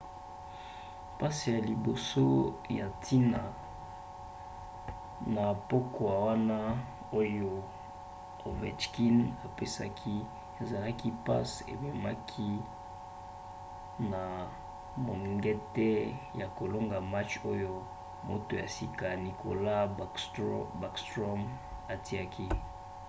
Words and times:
passe 1.19 1.47
ya 1.55 1.61
liboso 1.71 2.27
ya 2.79 2.85
ntina 2.95 3.41
na 5.35 5.45
pokwa 5.69 6.11
wana 6.25 6.57
oyo 7.19 7.51
ovechkin 8.47 9.17
apesaki 9.47 10.15
ezalaki 10.61 11.09
passe 11.25 11.59
ememaki 11.75 12.49
na 14.11 14.23
mongete 15.05 15.91
ya 16.39 16.47
kolonga 16.57 16.97
match 17.13 17.33
oyo 17.51 17.71
moto 18.29 18.53
ya 18.61 18.67
sika 18.77 19.07
nicklas 19.23 19.85
backstrom 20.81 21.41
atiaki; 21.93 22.45